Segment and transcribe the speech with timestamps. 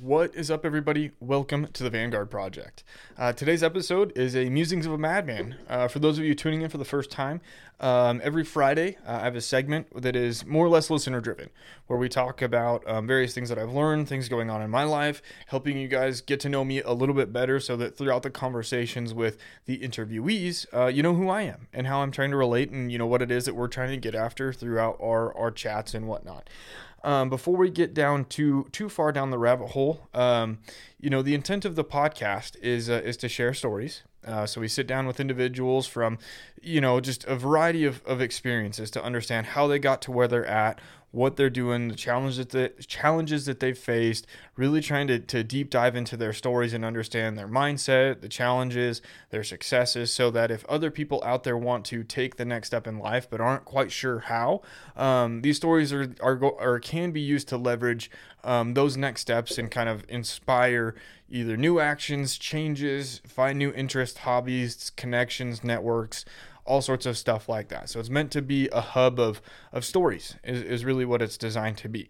[0.00, 1.10] What is up, everybody?
[1.20, 2.82] Welcome to the Vanguard Project.
[3.18, 5.56] Uh, today's episode is a Musings of a Madman.
[5.68, 7.42] Uh, for those of you tuning in for the first time,
[7.78, 11.50] um, every Friday uh, I have a segment that is more or less listener driven,
[11.88, 14.84] where we talk about um, various things that I've learned, things going on in my
[14.84, 18.22] life, helping you guys get to know me a little bit better so that throughout
[18.22, 19.36] the conversations with
[19.66, 22.90] the interviewees, uh, you know who I am and how I'm trying to relate and,
[22.90, 25.92] you know, what it is that we're trying to get after throughout our, our chats
[25.92, 26.48] and whatnot.
[27.04, 30.58] Um, before we get down too too far down the rabbit hole, um,
[31.00, 34.02] you know, the intent of the podcast is uh, is to share stories.
[34.24, 36.16] Uh, so we sit down with individuals from,
[36.60, 40.28] you know, just a variety of, of experiences to understand how they got to where
[40.28, 40.80] they're at,
[41.12, 44.26] what they're doing, the challenges that the challenges that they've faced,
[44.56, 49.02] really trying to, to deep dive into their stories and understand their mindset, the challenges,
[49.30, 52.86] their successes, so that if other people out there want to take the next step
[52.86, 54.62] in life but aren't quite sure how,
[54.96, 58.10] um, these stories are, are, or can be used to leverage
[58.42, 60.94] um, those next steps and kind of inspire
[61.28, 66.24] either new actions, changes, find new interests, hobbies, connections, networks,
[66.64, 67.88] all sorts of stuff like that.
[67.88, 71.36] So it's meant to be a hub of, of stories, is, is really what it's
[71.36, 72.08] designed to be.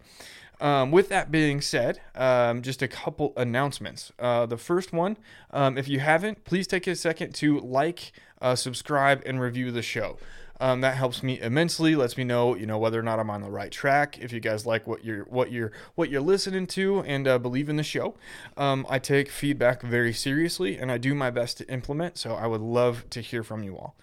[0.61, 4.11] Um, with that being said, um, just a couple announcements.
[4.19, 5.17] Uh, the first one,
[5.51, 9.81] um, if you haven't, please take a second to like, uh, subscribe, and review the
[9.81, 10.17] show.
[10.61, 11.95] Um, that helps me immensely.
[11.95, 14.17] Lets me know, you know, whether or not I'm on the right track.
[14.21, 17.67] If you guys like what you're what you're what you're listening to and uh, believe
[17.67, 18.15] in the show,
[18.55, 22.17] um, I take feedback very seriously and I do my best to implement.
[22.17, 23.95] So I would love to hear from you all.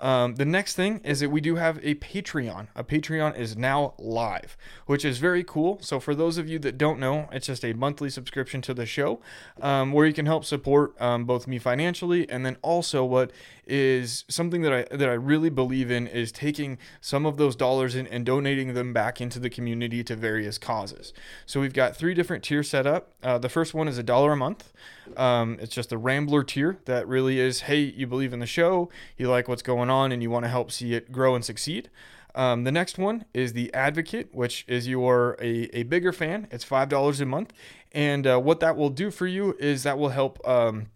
[0.00, 2.68] Um, the next thing is that we do have a Patreon.
[2.74, 5.78] A Patreon is now live, which is very cool.
[5.80, 8.86] So, for those of you that don't know, it's just a monthly subscription to the
[8.86, 9.20] show
[9.60, 13.30] um, where you can help support um, both me financially and then also what
[13.66, 17.94] is something that I that I really believe in is taking some of those dollars
[17.94, 21.12] in and donating them back into the community to various causes.
[21.46, 23.12] So we've got three different tiers set up.
[23.22, 24.72] Uh, the first one is a dollar a month.
[25.16, 28.88] Um, it's just a Rambler tier that really is, hey, you believe in the show,
[29.16, 31.90] you like what's going on, and you want to help see it grow and succeed.
[32.34, 36.48] Um, the next one is the Advocate, which is you're a, a bigger fan.
[36.50, 37.52] It's $5 a month.
[37.92, 40.46] And uh, what that will do for you is that will help.
[40.46, 40.88] Um,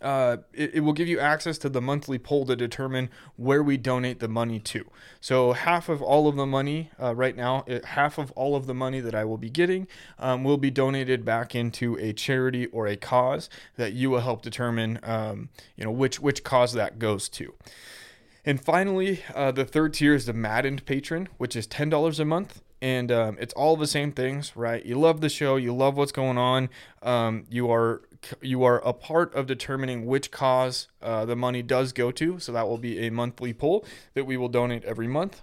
[0.00, 3.76] uh, it, it, will give you access to the monthly poll to determine where we
[3.76, 4.88] donate the money to.
[5.20, 8.66] So half of all of the money uh, right now, it, half of all of
[8.66, 9.88] the money that I will be getting
[10.18, 14.42] um, will be donated back into a charity or a cause that you will help
[14.42, 17.54] determine, um, you know, which which cause that goes to.
[18.44, 22.24] And finally, uh, the third tier is the Maddened patron, which is ten dollars a
[22.24, 24.84] month and um, it's all the same things, right?
[24.84, 26.68] You love the show, you love what's going on,
[27.00, 28.02] um, you are
[28.40, 32.38] you are a part of determining which cause uh, the money does go to.
[32.38, 33.84] So that will be a monthly poll
[34.14, 35.42] that we will donate every month.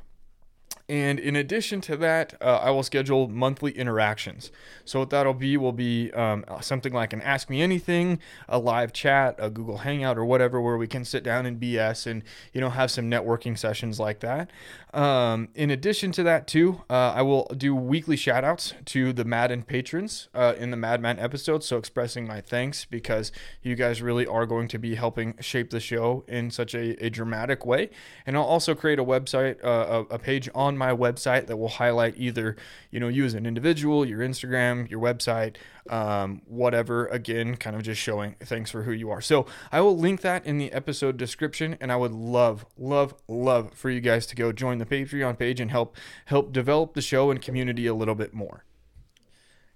[0.89, 4.51] And in addition to that, uh, I will schedule monthly interactions.
[4.85, 8.91] So what that'll be will be um, something like an Ask Me Anything, a live
[8.91, 12.23] chat, a Google Hangout, or whatever, where we can sit down and BS and
[12.53, 14.49] you know have some networking sessions like that.
[14.93, 19.61] Um, in addition to that, too, uh, I will do weekly shoutouts to the Madden
[19.61, 21.67] patrons uh, in the Madman episodes.
[21.67, 25.79] So expressing my thanks because you guys really are going to be helping shape the
[25.79, 27.91] show in such a, a dramatic way.
[28.25, 31.69] And I'll also create a website, uh, a, a page on my website that will
[31.69, 32.55] highlight either
[32.89, 35.57] you know you as an individual, your Instagram, your website,
[35.89, 37.05] um, whatever.
[37.07, 39.21] Again, kind of just showing thanks for who you are.
[39.21, 43.73] So I will link that in the episode description, and I would love, love, love
[43.75, 45.95] for you guys to go join the Patreon page and help
[46.25, 48.63] help develop the show and community a little bit more.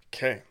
[0.08, 0.44] Okay.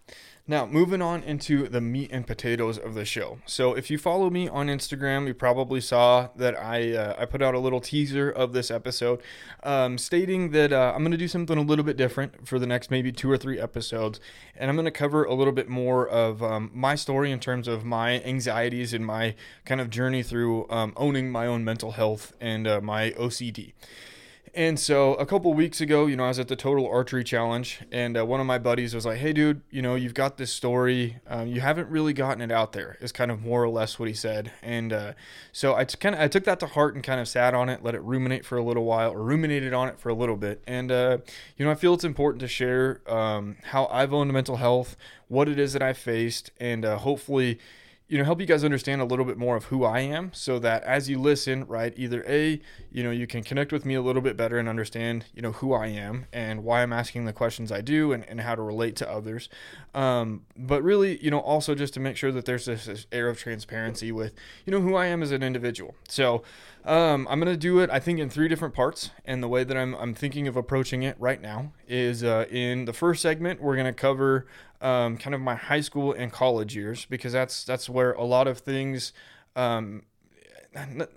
[0.48, 3.38] Now, moving on into the meat and potatoes of the show.
[3.46, 7.42] So, if you follow me on Instagram, you probably saw that I uh, I put
[7.42, 9.22] out a little teaser of this episode,
[9.62, 12.66] um, stating that uh, I'm going to do something a little bit different for the
[12.66, 14.18] next maybe two or three episodes,
[14.56, 17.68] and I'm going to cover a little bit more of um, my story in terms
[17.68, 22.34] of my anxieties and my kind of journey through um, owning my own mental health
[22.40, 23.74] and uh, my OCD.
[24.54, 27.80] And so a couple weeks ago, you know, I was at the Total Archery Challenge,
[27.90, 30.52] and uh, one of my buddies was like, "Hey, dude, you know, you've got this
[30.52, 31.20] story.
[31.26, 34.08] Um, you haven't really gotten it out there." Is kind of more or less what
[34.08, 34.52] he said.
[34.62, 35.12] And uh,
[35.52, 37.82] so I kind of I took that to heart and kind of sat on it,
[37.82, 40.62] let it ruminate for a little while, or ruminated on it for a little bit.
[40.66, 41.18] And uh,
[41.56, 44.96] you know, I feel it's important to share um, how I've owned mental health,
[45.28, 47.58] what it is that I faced, and uh, hopefully
[48.12, 50.58] you know help you guys understand a little bit more of who I am so
[50.58, 52.60] that as you listen right either a
[52.90, 55.52] you know you can connect with me a little bit better and understand you know
[55.52, 58.60] who I am and why I'm asking the questions I do and, and how to
[58.60, 59.48] relate to others
[59.94, 63.30] um, but really you know also just to make sure that there's this, this air
[63.30, 64.34] of transparency with
[64.66, 66.42] you know who I am as an individual so
[66.84, 67.90] Um, I'm gonna do it.
[67.90, 71.04] I think in three different parts, and the way that I'm I'm thinking of approaching
[71.04, 74.46] it right now is uh, in the first segment we're gonna cover
[74.82, 78.46] um, kind of my high school and college years because that's that's where a lot
[78.46, 79.12] of things.
[79.56, 80.02] Um,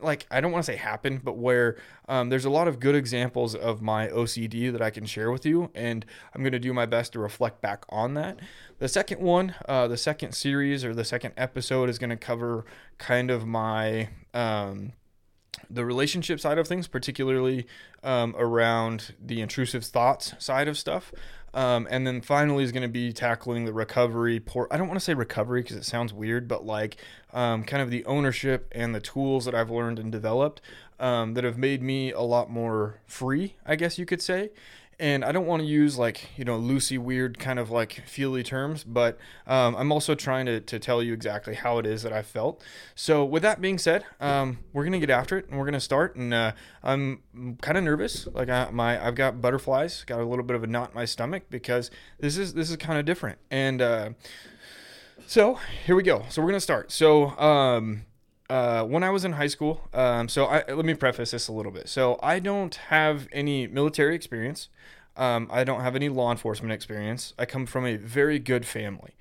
[0.01, 1.77] like I don't want to say happen, but where
[2.09, 5.45] um, there's a lot of good examples of my OCD that I can share with
[5.45, 8.39] you, and I'm going to do my best to reflect back on that.
[8.79, 12.65] The second one, uh, the second series or the second episode is going to cover
[12.97, 14.91] kind of my um,
[15.69, 17.65] the relationship side of things, particularly
[18.03, 21.13] um, around the intrusive thoughts side of stuff.
[21.55, 24.67] Um, and then finally is going to be tackling the recovery port.
[24.71, 26.97] I don't want to say recovery because it sounds weird, but like
[27.33, 30.59] um, kind of the ownership and the tools that I've learned and developed
[30.99, 34.49] um, that have made me a lot more free, I guess you could say
[35.00, 38.44] and I don't want to use like you know loosey weird kind of like feely
[38.44, 42.13] terms, but um, I'm also trying to, to tell you exactly how it is that
[42.13, 42.63] I felt.
[42.95, 46.15] So with that being said, um, we're gonna get after it and we're gonna start.
[46.15, 46.51] And uh,
[46.83, 47.21] I'm
[47.62, 50.68] kind of nervous, like I, my I've got butterflies, got a little bit of a
[50.68, 53.39] knot in my stomach because this is this is kind of different.
[53.51, 54.09] And uh,
[55.27, 56.25] so here we go.
[56.30, 56.91] So we're gonna start.
[56.91, 57.38] So.
[57.38, 58.06] Um,
[58.50, 61.51] uh, when I was in high school, um, so I, let me preface this a
[61.51, 61.89] little bit.
[61.89, 64.69] So I don't have any military experience.
[65.18, 67.33] Um, I don't have any law enforcement experience.
[67.39, 69.15] I come from a very good family.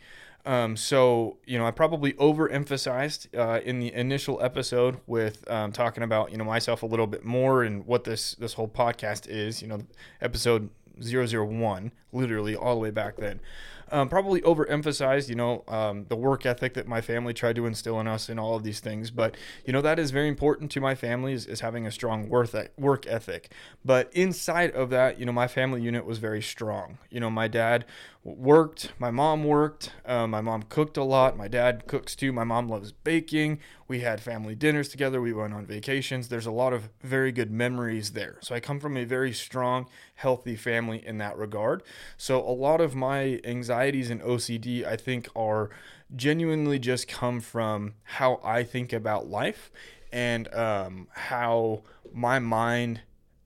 [0.46, 6.02] Um, so you know, I probably overemphasized uh, in the initial episode with um, talking
[6.02, 9.62] about you know myself a little bit more and what this this whole podcast is.
[9.62, 9.80] You know,
[10.20, 10.68] episode
[11.00, 13.40] 001, literally all the way back then
[13.90, 18.00] um, probably overemphasized, you know, um, the work ethic that my family tried to instill
[18.00, 19.10] in us and all of these things.
[19.10, 22.28] But, you know, that is very important to my family is, is having a strong
[22.28, 23.52] work ethic.
[23.84, 26.98] But inside of that, you know, my family unit was very strong.
[27.10, 27.84] You know, my dad
[28.24, 28.92] worked.
[28.98, 29.92] My mom worked.
[30.06, 31.36] Uh, my mom cooked a lot.
[31.36, 32.32] My dad cooks too.
[32.32, 33.60] My mom loves baking.
[33.86, 35.20] We had family dinners together.
[35.20, 36.28] We went on vacations.
[36.28, 38.38] There's a lot of very good memories there.
[38.40, 41.82] So I come from a very strong, healthy family in that regard.
[42.16, 43.40] So a lot of my
[43.84, 45.70] anxieties and OCD, I think, are
[46.14, 49.70] genuinely just come from how I think about life
[50.12, 51.82] and um, how
[52.12, 53.00] my mind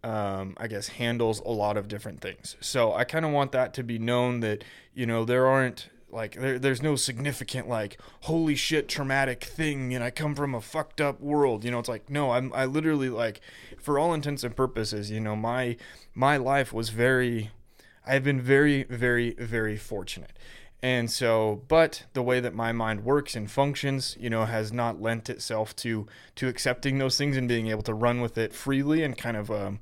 [0.05, 2.56] um, I guess, handles a lot of different things.
[2.61, 4.62] So I kind of want that to be known that,
[4.94, 9.93] you know, there aren't like, there, there's no significant, like, holy shit, traumatic thing.
[9.93, 11.64] And I come from a fucked up world.
[11.64, 13.40] You know, it's like, no, I'm, I literally, like,
[13.76, 15.76] for all intents and purposes, you know, my,
[16.14, 17.50] my life was very,
[18.09, 20.33] I've been very, very, very fortunate.
[20.83, 25.03] And so, but the way that my mind works and functions, you know, has not
[25.03, 26.07] lent itself to
[26.37, 29.51] to accepting those things and being able to run with it freely and kind of
[29.51, 29.81] um,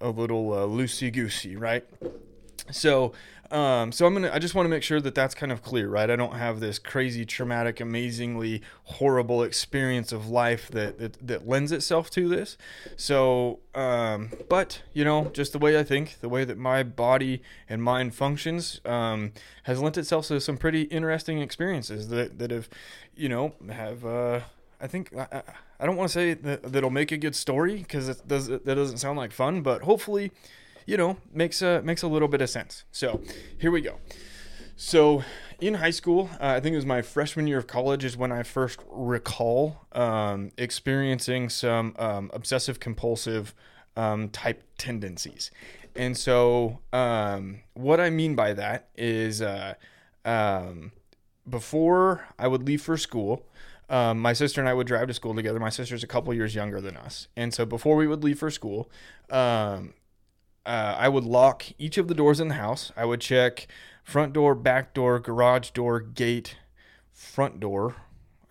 [0.00, 1.84] a little uh, loosey goosey, right?
[2.70, 3.12] So,
[3.50, 4.30] um, so I'm gonna.
[4.32, 6.10] I just want to make sure that that's kind of clear, right?
[6.10, 11.72] I don't have this crazy, traumatic, amazingly horrible experience of life that that, that lends
[11.72, 12.58] itself to this.
[12.96, 17.42] So, um, but you know, just the way I think, the way that my body
[17.68, 19.32] and mind functions, um,
[19.62, 22.68] has lent itself to some pretty interesting experiences that that have,
[23.16, 24.04] you know, have.
[24.04, 24.40] Uh,
[24.80, 25.42] I think I,
[25.80, 28.64] I don't want to say that that'll make a good story because it does that
[28.64, 30.32] doesn't sound like fun, but hopefully
[30.88, 32.84] you know, makes a makes a little bit of sense.
[32.90, 33.20] So
[33.58, 33.98] here we go.
[34.74, 35.22] So
[35.60, 38.32] in high school, uh, I think it was my freshman year of college is when
[38.32, 43.54] I first recall um, experiencing some um, obsessive compulsive
[43.96, 45.50] um, type tendencies.
[45.94, 49.74] And so um, what I mean by that is uh,
[50.24, 50.92] um,
[51.46, 53.44] before I would leave for school,
[53.90, 55.60] um, my sister and I would drive to school together.
[55.60, 57.28] My sister's a couple years younger than us.
[57.36, 58.90] And so before we would leave for school,
[59.28, 59.92] um,
[60.66, 62.92] uh, I would lock each of the doors in the house.
[62.96, 63.68] I would check
[64.04, 66.56] front door, back door, garage door, gate,
[67.12, 67.96] front door.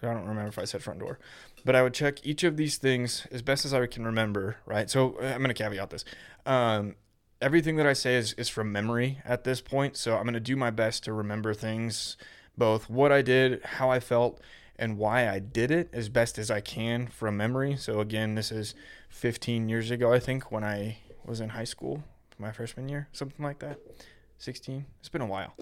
[0.02, 1.20] I don't remember if I said front door,
[1.66, 4.58] but I would check each of these things as best as I can remember.
[4.66, 4.90] Right.
[4.90, 6.06] So uh, I'm going to caveat this.
[6.46, 6.96] Um,
[7.42, 9.98] everything that I say is, is from memory at this point.
[9.98, 12.18] So I'm going to do my best to remember things,
[12.58, 14.42] both what I did, how I felt,
[14.78, 17.76] and why I did it as best as I can from memory.
[17.76, 18.76] So again, this is
[19.10, 22.04] 15 years ago, I think, when I was in high school,
[22.40, 23.80] my freshman year, something like that.
[24.40, 24.86] 16.
[25.00, 25.56] It's been a while.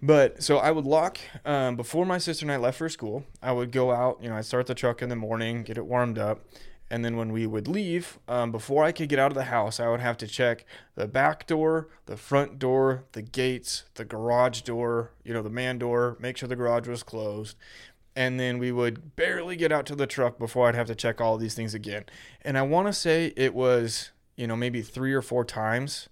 [0.00, 3.24] But so I would lock um, before my sister and I left for school.
[3.42, 5.86] I would go out, you know, I'd start the truck in the morning, get it
[5.86, 6.44] warmed up.
[6.90, 9.78] And then when we would leave, um, before I could get out of the house,
[9.78, 10.64] I would have to check
[10.94, 15.78] the back door, the front door, the gates, the garage door, you know, the man
[15.78, 17.56] door, make sure the garage was closed.
[18.16, 21.20] And then we would barely get out to the truck before I'd have to check
[21.20, 22.04] all these things again.
[22.40, 26.08] And I want to say it was you know, maybe three or four times.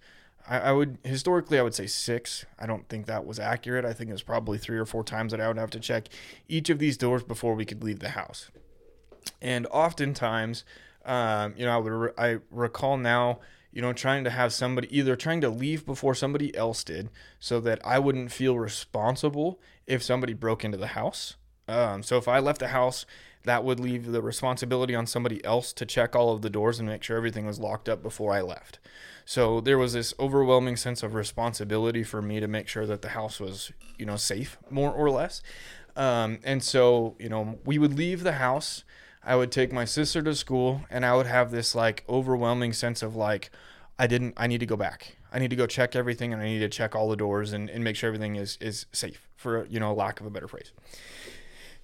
[0.47, 2.45] I, I, would historically I would say six.
[2.59, 3.85] I don't think that was accurate.
[3.85, 6.09] I think it was probably three or four times that I would have to check
[6.47, 8.51] each of these doors before we could leave the house.
[9.41, 10.63] And oftentimes,
[11.07, 13.39] Um, you know, I would re- I recall now,
[13.71, 17.61] you know, trying to have somebody either trying to leave before somebody else did, so
[17.61, 21.37] that I wouldn't feel responsible if somebody broke into the house.
[21.67, 23.05] Um, so if I left the house,
[23.47, 26.87] that would leave the responsibility on somebody else to check all of the doors and
[26.87, 28.79] make sure everything was locked up before I left.
[29.25, 33.09] So there was this overwhelming sense of responsibility for me to make sure that the
[33.09, 35.41] house was, you know, safe, more or less.
[35.97, 38.83] Um, and so, you know, we would leave the house.
[39.23, 43.01] I would take my sister to school, and I would have this like overwhelming sense
[43.01, 43.51] of like,
[43.99, 45.17] I didn't, I need to go back.
[45.33, 47.69] I need to go check everything, and I need to check all the doors and,
[47.69, 50.71] and make sure everything is is safe, for you know, lack of a better phrase.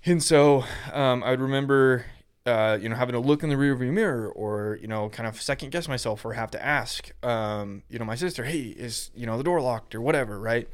[0.05, 2.05] And so um, I would remember,
[2.45, 5.41] uh, you know, having to look in the rearview mirror or, you know, kind of
[5.41, 9.25] second guess myself or have to ask, um, you know, my sister, hey, is, you
[9.25, 10.67] know, the door locked or whatever, right?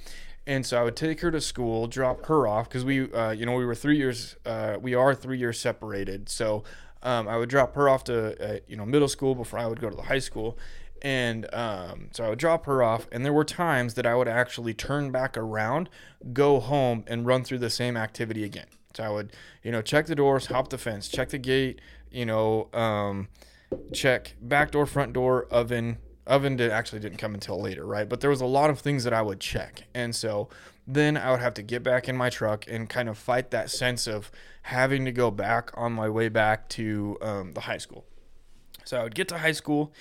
[0.48, 3.46] And so I would take her to school, drop her off because we, uh, you
[3.46, 6.28] know, we were three years, uh, we are three years separated.
[6.28, 6.64] So
[7.04, 9.80] um, I would drop her off to, uh, you know, middle school before I would
[9.80, 10.58] go to the high school.
[11.04, 14.28] And um, so I would drop her off, and there were times that I would
[14.28, 15.88] actually turn back around,
[16.34, 18.66] go home, and run through the same activity again.
[18.96, 21.80] So I would, you know, check the doors, hop the fence, check the gate,
[22.10, 23.28] you know, um,
[23.94, 26.00] check back door, front door, oven.
[26.26, 28.10] Oven did actually didn't come until later, right?
[28.10, 30.50] But there was a lot of things that I would check, and so
[30.88, 33.70] then I would have to get back in my truck and kind of fight that
[33.70, 34.32] sense of
[34.64, 38.06] having to go back on my way back to um, the high school.
[38.86, 39.94] So I would get to high school,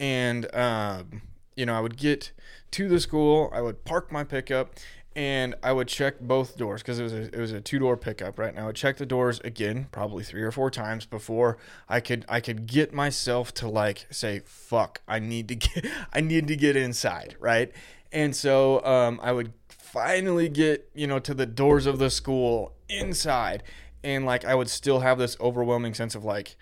[0.00, 1.22] and um,
[1.54, 2.32] you know I would get
[2.72, 3.52] to the school.
[3.54, 4.74] I would park my pickup,
[5.14, 7.96] and I would check both doors because it was a, it was a two door
[7.96, 8.54] pickup, right?
[8.54, 12.24] Now I would check the doors again, probably three or four times before I could
[12.28, 16.56] I could get myself to like say, "Fuck, I need to get I need to
[16.56, 17.72] get inside," right?
[18.10, 22.74] And so um, I would finally get you know to the doors of the school
[22.88, 23.62] inside,
[24.02, 26.56] and like I would still have this overwhelming sense of like,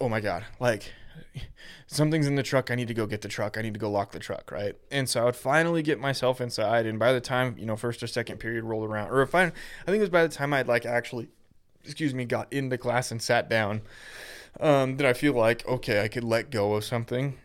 [0.00, 0.92] "Oh my god!" Like
[1.86, 2.70] something's in the truck.
[2.70, 3.56] I need to go get the truck.
[3.58, 4.74] I need to go lock the truck, right?
[4.90, 6.86] And so I would finally get myself inside.
[6.86, 9.44] And by the time, you know, first or second period rolled around, or if I,
[9.44, 9.50] I
[9.86, 11.28] think it was by the time I'd like actually,
[11.84, 13.82] excuse me, got into class and sat down,
[14.60, 17.38] um, that I feel like, okay, I could let go of something.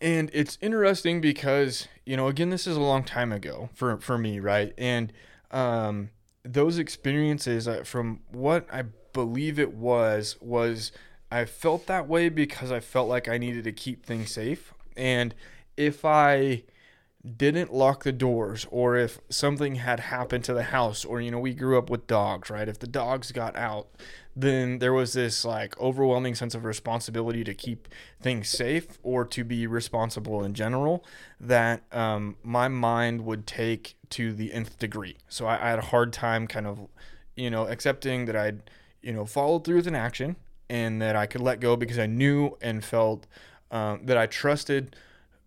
[0.00, 4.16] And it's interesting because, you know, again, this is a long time ago for, for
[4.16, 4.72] me, right?
[4.78, 5.12] And,
[5.50, 6.10] um,
[6.44, 8.82] those experiences, uh, from what I
[9.12, 10.92] believe it was, was
[11.30, 14.72] I felt that way because I felt like I needed to keep things safe.
[14.96, 15.34] And
[15.76, 16.62] if I
[17.36, 21.38] didn't lock the doors or if something had happened to the house or you know
[21.38, 22.68] we grew up with dogs right?
[22.68, 23.88] If the dogs got out
[24.36, 27.88] then there was this like overwhelming sense of responsibility to keep
[28.20, 31.02] things safe or to be responsible in general
[31.40, 35.16] that um, my mind would take to the nth degree.
[35.28, 36.88] So I, I had a hard time kind of
[37.36, 38.62] you know accepting that i'd
[39.02, 40.36] you know followed through with an action
[40.74, 43.28] and that I could let go because I knew and felt
[43.70, 44.96] um, that I trusted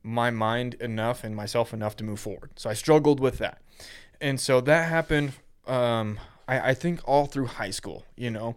[0.02, 2.52] my mind enough and myself enough to move forward.
[2.56, 3.62] So I struggled with that.
[4.22, 5.34] And so that happened,
[5.68, 6.18] um,
[6.48, 8.56] I, I, think, all through high school, you know.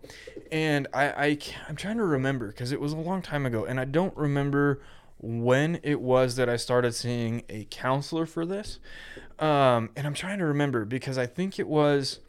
[0.52, 3.80] And I, I, I'm trying to remember because it was a long time ago, and
[3.80, 4.80] I don't remember
[5.18, 8.78] when it was that I started seeing a counselor for this.
[9.40, 12.20] Um, and I'm trying to remember because I think it was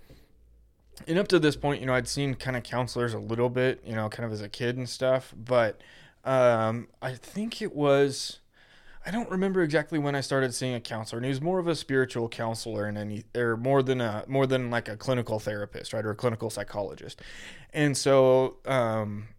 [1.07, 3.81] and up to this point, you know, I'd seen kind of counselors a little bit,
[3.85, 5.81] you know, kind of as a kid and stuff, but
[6.23, 8.39] um, I think it was.
[9.03, 11.67] I don't remember exactly when I started seeing a counselor, and he was more of
[11.67, 15.91] a spiritual counselor and any, or more than a more than like a clinical therapist,
[15.91, 17.19] right, or a clinical psychologist.
[17.73, 19.29] And so, um,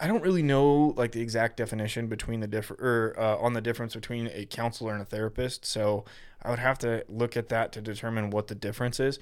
[0.00, 3.60] I don't really know like the exact definition between the different or uh, on the
[3.60, 5.66] difference between a counselor and a therapist.
[5.66, 6.06] So
[6.44, 9.18] I would have to look at that to determine what the difference is.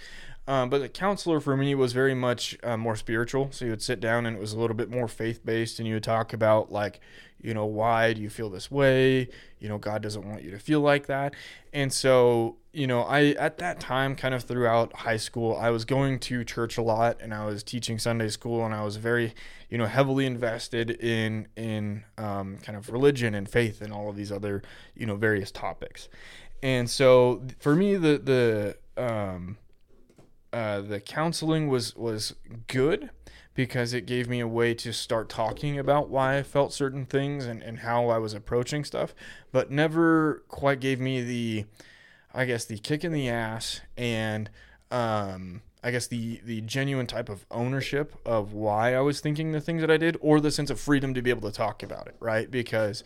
[0.49, 3.49] Um, but the counselor for me was very much uh, more spiritual.
[3.53, 5.87] So you would sit down and it was a little bit more faith based, and
[5.87, 7.01] you would talk about, like,
[7.41, 9.29] you know, why do you feel this way?
[9.59, 11.35] You know, God doesn't want you to feel like that.
[11.73, 15.85] And so, you know, I, at that time, kind of throughout high school, I was
[15.85, 19.35] going to church a lot and I was teaching Sunday school and I was very,
[19.69, 24.17] you know, heavily invested in, in um, kind of religion and faith and all of
[24.17, 24.63] these other,
[24.95, 26.09] you know, various topics.
[26.63, 29.59] And so for me, the, the, um,
[30.53, 32.35] uh, the counseling was was
[32.67, 33.11] good
[33.55, 37.47] because it gave me a way to start talking about why I felt certain things
[37.47, 39.15] and, and how I was approaching stuff,
[39.51, 41.65] but never quite gave me the,
[42.33, 44.49] I guess, the kick in the ass and,
[44.91, 49.61] um, I guess the the genuine type of ownership of why I was thinking the
[49.61, 52.07] things that I did, or the sense of freedom to be able to talk about
[52.07, 52.49] it, right?
[52.49, 53.03] Because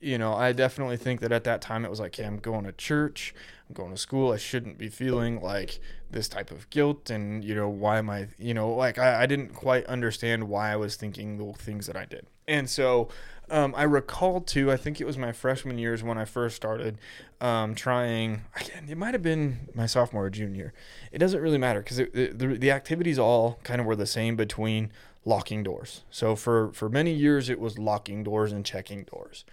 [0.00, 2.64] you know, I definitely think that at that time it was like, okay, I'm going
[2.64, 3.34] to church,
[3.68, 4.32] I'm going to school.
[4.32, 7.10] I shouldn't be feeling like this type of guilt.
[7.10, 10.72] And, you know, why am I, you know, like I, I didn't quite understand why
[10.72, 12.26] I was thinking the things that I did.
[12.46, 13.08] And so
[13.50, 16.98] um, I recall too, I think it was my freshman years when I first started
[17.40, 20.72] um, trying, again, it might have been my sophomore or junior.
[21.12, 24.92] It doesn't really matter because the, the activities all kind of were the same between
[25.24, 26.04] locking doors.
[26.10, 29.44] So for, for many years, it was locking doors and checking doors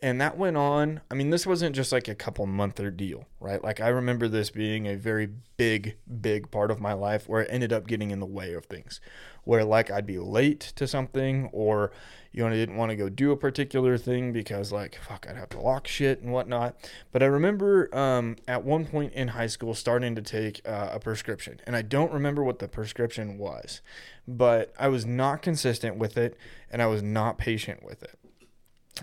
[0.00, 1.00] and that went on.
[1.10, 3.62] I mean, this wasn't just like a couple month or deal, right?
[3.62, 7.48] Like I remember this being a very big, big part of my life where it
[7.50, 9.00] ended up getting in the way of things,
[9.42, 11.90] where like I'd be late to something, or
[12.30, 15.36] you know I didn't want to go do a particular thing because like fuck I'd
[15.36, 16.76] have to lock shit and whatnot.
[17.10, 21.00] But I remember um, at one point in high school starting to take uh, a
[21.00, 23.80] prescription, and I don't remember what the prescription was,
[24.28, 26.36] but I was not consistent with it,
[26.70, 28.14] and I was not patient with it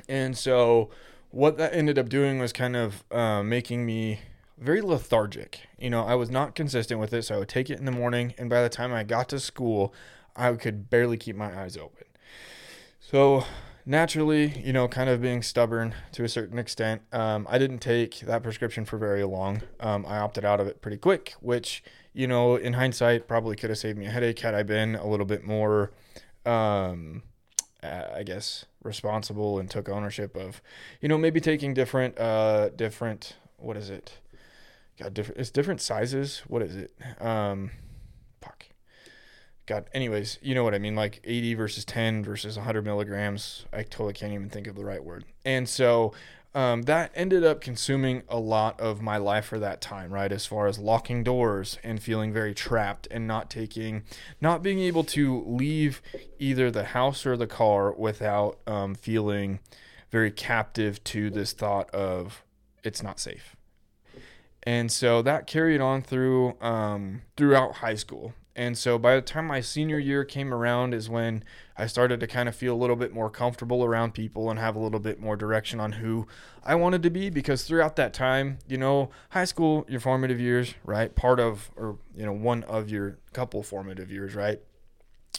[0.08, 0.89] and so
[1.32, 4.20] what that ended up doing was kind of uh, making me
[4.58, 5.62] very lethargic.
[5.77, 7.92] You know, I was not consistent with it, so I would take it in the
[7.92, 9.94] morning, and by the time I got to school,
[10.36, 12.06] I could barely keep my eyes open.
[13.00, 13.44] So
[13.86, 18.22] naturally, you know, kind of being stubborn to a certain extent, um, I didn't take
[18.22, 19.62] that prescription for very long.
[19.80, 23.70] Um, I opted out of it pretty quick, which, you know, in hindsight, probably could
[23.70, 25.92] have saved me a headache had I been a little bit more,
[26.46, 27.24] um,
[27.84, 30.62] I guess, responsible and took ownership of,
[31.01, 34.20] you know, maybe taking different, uh, different, what is it?
[34.98, 36.44] Got different, it's different sizes.
[36.48, 36.94] What is it?
[37.20, 37.72] Um,
[38.42, 38.65] fuck.
[39.65, 40.96] God, anyways, you know what I mean?
[40.96, 43.65] Like 80 versus 10 versus 100 milligrams.
[43.74, 45.25] I totally can't even think of the right word.
[45.44, 46.13] And so
[46.55, 50.31] um, that ended up consuming a lot of my life for that time, right?
[50.31, 54.03] As far as locking doors and feeling very trapped and not taking,
[54.39, 56.01] not being able to leave
[56.39, 59.59] either the house or the car without um, feeling
[60.12, 62.41] very captive to this thought of
[62.85, 63.57] it's not safe.
[64.63, 68.33] And so that carried on through um, throughout high school.
[68.55, 71.43] And so by the time my senior year came around is when
[71.77, 74.75] I started to kind of feel a little bit more comfortable around people and have
[74.75, 76.25] a little bit more direction on who
[76.63, 80.74] I wanted to be because throughout that time, you know, high school, your formative years,
[80.86, 81.13] right?
[81.13, 84.62] Part of or you know, one of your couple formative years, right?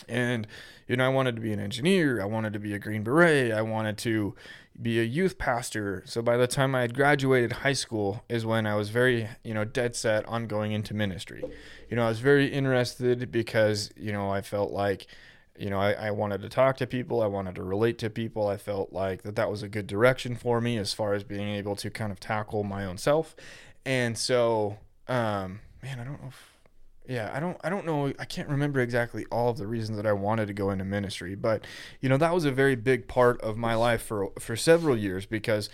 [0.08, 0.46] And
[0.86, 3.52] you know, I wanted to be an engineer, I wanted to be a green beret,
[3.52, 4.34] I wanted to
[4.80, 6.02] be a youth pastor.
[6.04, 9.54] So by the time I had graduated high school is when I was very, you
[9.54, 11.42] know, dead set on going into ministry.
[11.88, 15.06] You know, I was very interested because, you know, I felt like
[15.58, 17.22] you know, I, I wanted to talk to people.
[17.22, 18.48] I wanted to relate to people.
[18.48, 21.48] I felt like that that was a good direction for me as far as being
[21.48, 23.34] able to kind of tackle my own self.
[23.84, 26.52] And so, um, man, I don't know if,
[27.08, 28.12] yeah, I don't, I don't know.
[28.18, 31.36] I can't remember exactly all of the reasons that I wanted to go into ministry,
[31.36, 31.64] but
[32.00, 35.24] you know, that was a very big part of my life for, for several years
[35.24, 35.70] because,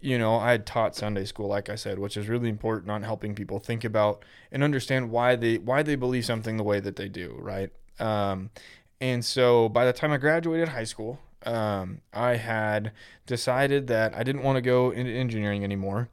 [0.00, 3.02] you know, I had taught Sunday school, like I said, which is really important on
[3.02, 6.96] helping people think about and understand why they, why they believe something the way that
[6.96, 7.34] they do.
[7.38, 7.70] Right.
[7.98, 8.50] Um,
[9.00, 12.92] and so by the time I graduated high school, um, I had
[13.26, 16.08] decided that I didn't want to go into engineering anymore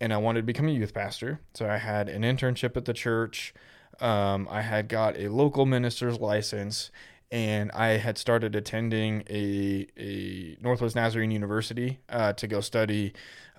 [0.00, 1.40] and I wanted to become a youth pastor.
[1.54, 3.54] So I had an internship at the church.
[4.00, 6.90] Um, I had got a local minister's license
[7.30, 13.12] and I had started attending a, a Northwest Nazarene University uh, to go study.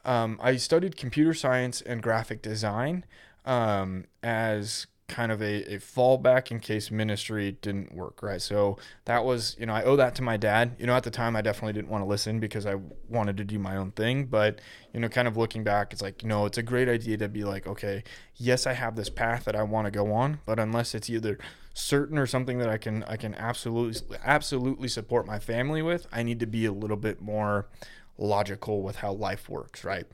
[0.06, 3.06] Um, I studied computer science and graphic design
[3.46, 8.42] um, as kind of a, a fallback in case ministry didn't work, right?
[8.42, 10.76] So that was, you know, I owe that to my dad.
[10.80, 12.76] You know, at the time, I definitely didn't want to listen because I
[13.10, 14.26] wanted to do my own thing.
[14.26, 14.62] But,
[14.94, 17.44] you know, kind of looking back, it's like, no, it's a great idea to be
[17.44, 18.04] like, okay,
[18.36, 21.38] yes, I have this path that I want to go on, but unless it's either
[21.74, 26.24] certain or something that I can, I can absolutely, absolutely support my family with, I
[26.24, 27.68] need to be a little bit more
[28.18, 30.06] logical with how life works, right?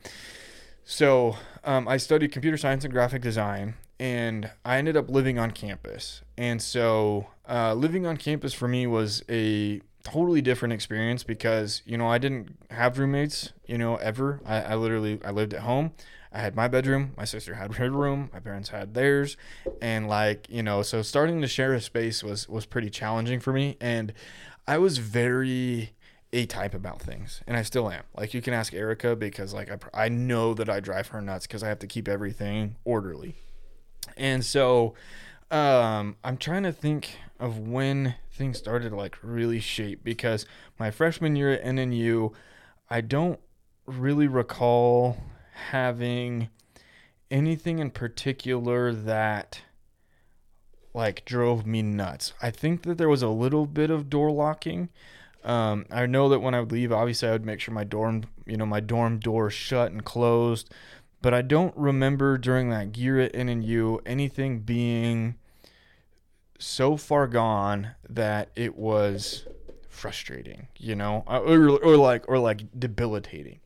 [0.84, 5.50] So um, I studied computer science and graphic design, and I ended up living on
[5.50, 6.22] campus.
[6.38, 11.98] And so uh, living on campus for me was a totally different experience because you
[11.98, 14.40] know I didn't have roommates, you know, ever.
[14.46, 15.92] I, I literally I lived at home.
[16.32, 19.36] I had my bedroom, my sister had her room, my parents had theirs,
[19.82, 23.52] and like you know, so starting to share a space was was pretty challenging for
[23.52, 24.14] me, and
[24.66, 25.92] I was very
[26.32, 29.68] a type about things and i still am like you can ask erica because like
[29.68, 33.34] i, I know that i drive her nuts because i have to keep everything orderly
[34.16, 34.94] and so
[35.50, 40.46] um, i'm trying to think of when things started to like really shape because
[40.78, 42.32] my freshman year at nnu
[42.88, 43.40] i don't
[43.86, 45.16] really recall
[45.70, 46.48] having
[47.30, 49.62] anything in particular that
[50.94, 54.88] like drove me nuts i think that there was a little bit of door locking
[55.44, 58.24] um, I know that when I would leave, obviously I would make sure my dorm,
[58.46, 60.72] you know, my dorm door shut and closed.
[61.22, 65.36] But I don't remember during that year at NNU anything being
[66.58, 69.46] so far gone that it was
[69.88, 73.60] frustrating, you know, uh, or, or like or like debilitating.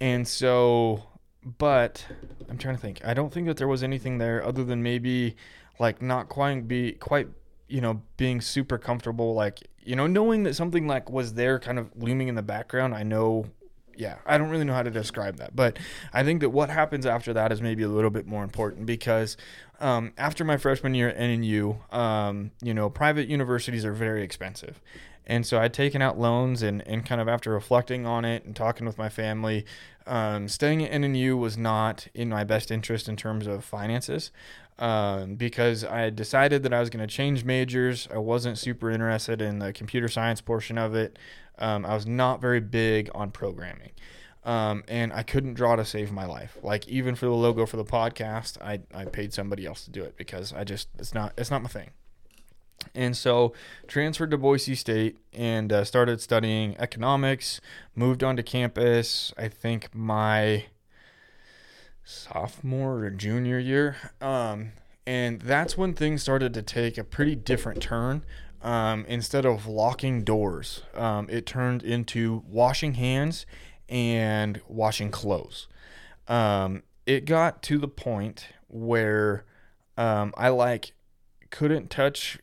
[0.00, 1.04] And so,
[1.44, 2.06] but
[2.48, 3.04] I'm trying to think.
[3.04, 5.36] I don't think that there was anything there other than maybe
[5.78, 7.28] like not quite be quite
[7.68, 11.78] you know being super comfortable like you know knowing that something like was there kind
[11.78, 13.46] of looming in the background i know
[13.96, 15.78] yeah i don't really know how to describe that but
[16.12, 19.36] i think that what happens after that is maybe a little bit more important because
[19.80, 24.80] um, after my freshman year at nnu um, you know private universities are very expensive
[25.26, 28.56] and so I'd taken out loans and, and kind of after reflecting on it and
[28.56, 29.64] talking with my family,
[30.04, 34.32] um, staying at NNU was not in my best interest in terms of finances
[34.80, 38.08] um, because I had decided that I was going to change majors.
[38.12, 41.16] I wasn't super interested in the computer science portion of it.
[41.60, 43.90] Um, I was not very big on programming.
[44.42, 46.56] Um, and I couldn't draw to save my life.
[46.62, 50.02] Like even for the logo for the podcast, I, I paid somebody else to do
[50.02, 51.90] it because I just it's not it's not my thing.
[52.94, 53.52] And so
[53.86, 57.60] transferred to Boise State and uh, started studying economics.
[57.94, 59.34] Moved onto campus.
[59.36, 60.64] I think my
[62.04, 63.96] sophomore or junior year.
[64.20, 64.72] Um,
[65.06, 68.24] and that's when things started to take a pretty different turn.
[68.62, 73.46] Um, instead of locking doors, um, it turned into washing hands
[73.88, 75.66] and washing clothes.
[76.28, 79.44] Um, it got to the point where
[79.96, 80.92] um, I like
[81.50, 82.38] couldn't touch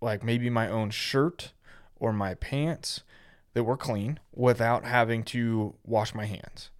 [0.00, 1.52] like maybe my own shirt
[1.96, 3.02] or my pants
[3.52, 6.70] that were clean without having to wash my hands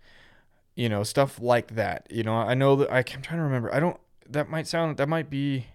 [0.75, 2.07] you know, stuff like that.
[2.11, 3.73] You know, I know that I, I'm trying to remember.
[3.75, 3.99] I don't.
[4.29, 4.97] That might sound.
[4.97, 5.67] That might be.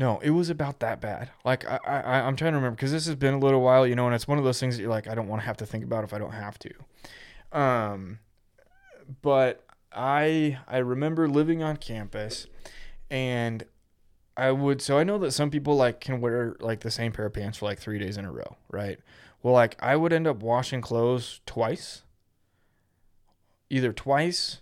[0.00, 1.28] No, it was about that bad.
[1.44, 3.86] Like I, I I'm trying to remember because this has been a little while.
[3.86, 5.46] You know, and it's one of those things that you're like, I don't want to
[5.46, 6.70] have to think about if I don't have to.
[7.52, 8.18] Um,
[9.20, 12.46] but I I remember living on campus,
[13.10, 13.62] and
[14.38, 14.80] I would.
[14.80, 17.58] So I know that some people like can wear like the same pair of pants
[17.58, 18.98] for like three days in a row, right?
[19.42, 22.04] Well, like I would end up washing clothes twice
[23.68, 24.60] either twice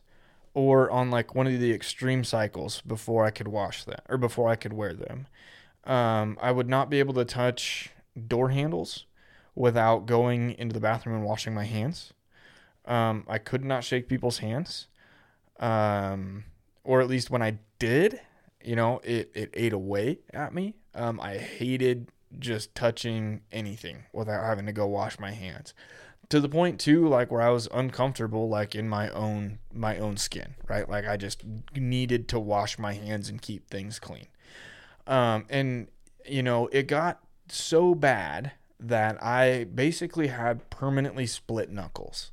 [0.58, 4.48] or on like one of the extreme cycles before I could wash them or before
[4.48, 5.28] I could wear them.
[5.84, 7.90] Um, I would not be able to touch
[8.26, 9.06] door handles
[9.54, 12.12] without going into the bathroom and washing my hands.
[12.86, 14.88] Um, I could not shake people's hands.
[15.60, 16.42] Um,
[16.82, 18.20] or at least when I did,
[18.60, 20.74] you know, it, it ate away at me.
[20.92, 25.72] Um, I hated just touching anything without having to go wash my hands
[26.28, 30.16] to the point too like where i was uncomfortable like in my own my own
[30.16, 31.42] skin right like i just
[31.74, 34.26] needed to wash my hands and keep things clean
[35.06, 35.88] um and
[36.26, 42.30] you know it got so bad that i basically had permanently split knuckles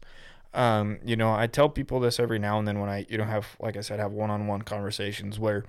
[0.53, 3.23] um you know i tell people this every now and then when i you know
[3.23, 5.63] have like i said have one-on-one conversations where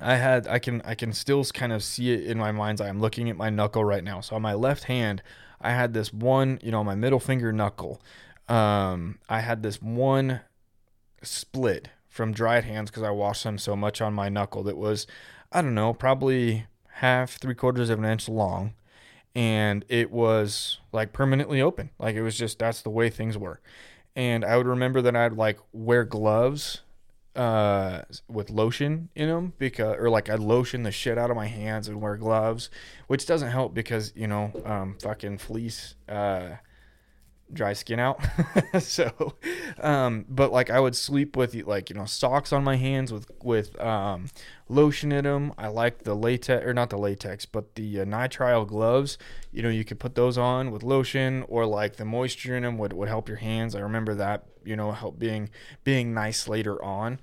[0.00, 2.88] I had I can I can still kind of see it in my mind's eye.
[2.88, 4.20] I'm looking at my knuckle right now.
[4.20, 5.22] So on my left hand,
[5.62, 8.00] I had this one, you know, my middle finger knuckle.
[8.48, 10.40] Um, I had this one
[11.22, 15.06] split from dried hands because I washed them so much on my knuckle that was,
[15.50, 18.74] I don't know, probably half, three quarters of an inch long.
[19.34, 21.90] And it was like permanently open.
[21.98, 23.60] Like it was just, that's the way things were.
[24.14, 26.82] And I would remember that I'd like wear gloves
[27.34, 31.46] uh with lotion in them because or like I lotion the shit out of my
[31.46, 32.68] hands and wear gloves,
[33.06, 36.56] which doesn't help because you know um fucking fleece uh
[37.52, 38.20] dry skin out.
[38.80, 39.34] so,
[39.80, 43.30] um, but like I would sleep with like you know socks on my hands with
[43.42, 44.28] with um,
[44.68, 45.52] lotion in them.
[45.58, 49.18] I like the latex or not the latex, but the uh, nitrile gloves.
[49.50, 52.78] You know, you could put those on with lotion or like the moisture in them
[52.78, 53.74] would would help your hands.
[53.74, 55.50] I remember that you know help being
[55.84, 57.20] being nice later on.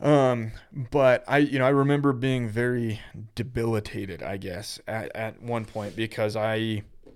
[0.00, 3.00] Um, but I, you know, I remember being very
[3.34, 6.54] debilitated, I guess, at, at one point because I,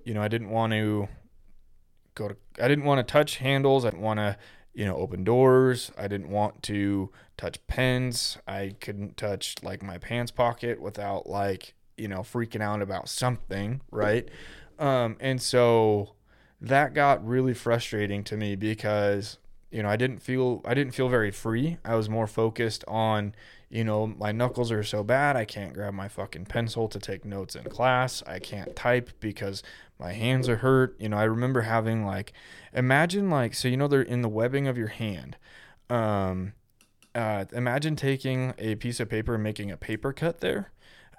[0.04, 1.08] you know, I didn't want to
[2.14, 3.84] go to I didn't want to touch handles.
[3.84, 4.36] I didn't want to,
[4.74, 5.92] you know, open doors.
[5.96, 8.38] I didn't want to touch pens.
[8.46, 13.80] I couldn't touch like my pants pocket without like, you know, freaking out about something,
[13.90, 14.28] right?
[14.78, 16.14] Um, and so
[16.62, 19.38] that got really frustrating to me because
[19.70, 21.78] you know I didn't feel I didn't feel very free.
[21.84, 23.34] I was more focused on
[23.68, 27.24] you know my knuckles are so bad I can't grab my fucking pencil to take
[27.24, 28.22] notes in class.
[28.26, 29.62] I can't type because
[30.02, 30.96] my hands are hurt.
[30.98, 32.32] You know, I remember having like,
[32.72, 35.36] imagine like, so you know, they're in the webbing of your hand.
[35.88, 36.54] Um,
[37.14, 40.71] uh, imagine taking a piece of paper and making a paper cut there.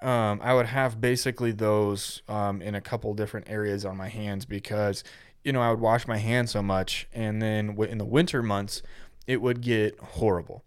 [0.04, 4.44] Um, I would have basically those um, in a couple different areas on my hands
[4.44, 5.02] because
[5.44, 8.82] you know, I would wash my hands so much, and then in the winter months,
[9.26, 10.64] it would get horrible.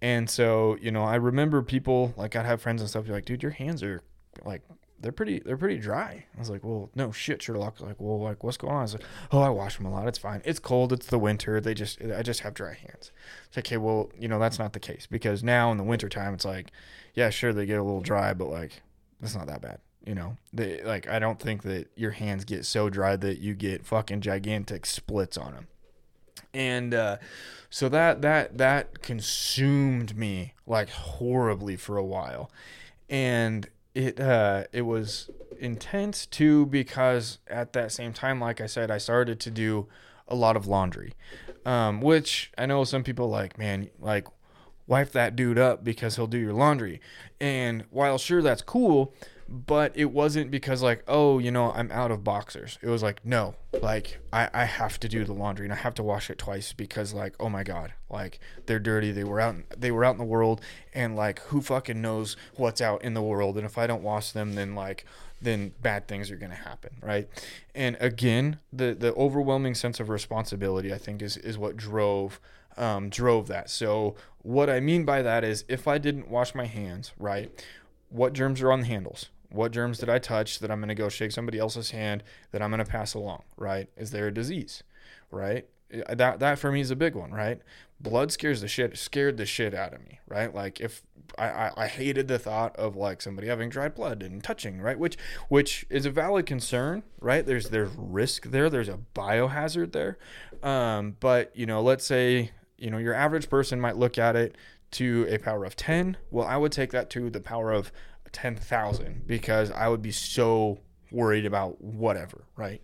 [0.00, 3.26] And so, you know, I remember people like I'd have friends and stuff be like,
[3.26, 4.02] dude, your hands are
[4.44, 4.62] like
[5.04, 6.24] they're pretty they're pretty dry.
[6.34, 7.78] I was like, well, no shit, Sherlock.
[7.78, 8.78] Like, well, like what's going on?
[8.78, 10.08] I was like, oh, I wash them a lot.
[10.08, 10.40] It's fine.
[10.46, 10.94] It's cold.
[10.94, 11.60] It's the winter.
[11.60, 13.12] They just I just have dry hands.
[13.46, 16.08] It's like, okay, well, you know, that's not the case because now in the winter
[16.08, 16.70] time, it's like,
[17.12, 18.80] yeah, sure, they get a little dry, but like,
[19.22, 19.78] it's not that bad.
[20.06, 23.54] You know, they like I don't think that your hands get so dry that you
[23.54, 25.68] get fucking gigantic splits on them.
[26.54, 27.18] And uh,
[27.68, 32.50] so that that that consumed me like horribly for a while.
[33.10, 38.90] And it uh it was intense too because at that same time like I said
[38.90, 39.86] I started to do
[40.28, 41.14] a lot of laundry.
[41.64, 44.26] Um, which I know some people like, man, like
[44.86, 47.00] wipe that dude up because he'll do your laundry.
[47.40, 49.14] And while sure that's cool,
[49.48, 52.78] but it wasn't because like oh you know i'm out of boxers.
[52.82, 55.94] It was like no like I, I have to do the laundry and i have
[55.94, 59.10] to wash it twice because like oh my god like they're dirty.
[59.10, 60.60] They were out they were out in the world
[60.94, 63.56] and like who fucking knows what's out in the world?
[63.56, 65.04] And if i don't wash them then like
[65.42, 67.28] then bad things are going to happen right?
[67.74, 72.40] And again the the overwhelming sense of responsibility i think is is what drove
[72.76, 73.70] um, drove that.
[73.70, 77.64] So what i mean by that is if i didn't wash my hands right
[78.08, 80.94] what germs are on the handles what germs did I touch that I'm going to
[80.94, 83.88] go shake somebody else's hand that I'm going to pass along, right?
[83.96, 84.82] Is there a disease,
[85.30, 85.66] right?
[86.08, 87.60] That that for me is a big one, right?
[88.00, 90.52] Blood scares the shit scared the shit out of me, right?
[90.52, 91.02] Like if
[91.38, 94.98] I, I, I hated the thought of like somebody having dried blood and touching, right?
[94.98, 95.16] Which
[95.48, 97.46] which is a valid concern, right?
[97.46, 100.18] There's there's risk there, there's a biohazard there.
[100.64, 104.56] Um, but you know, let's say, you know, your average person might look at it
[104.94, 106.16] to a power of 10.
[106.30, 107.92] Well, I would take that to the power of
[108.32, 110.78] 10,000 because I would be so
[111.10, 112.82] worried about whatever, right?